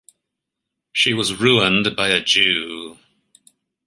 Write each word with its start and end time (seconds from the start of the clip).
She 0.93 1.13
was 1.13 1.39
ruined 1.39 1.95
by 1.95 2.07
a 2.07 2.21
Jew. 2.23 2.97